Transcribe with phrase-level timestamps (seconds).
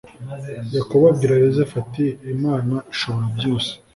[0.75, 3.71] yakobo abwira yosefu ati imana ishoborabyose